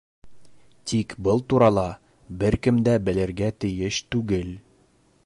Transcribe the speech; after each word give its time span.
Тик 0.91 1.13
был 1.27 1.43
турала 1.53 1.85
бер 2.41 2.59
кем 2.65 2.83
дә 2.89 2.97
белергә 3.11 3.51
тейеш 3.65 4.01
түгел. 4.17 4.53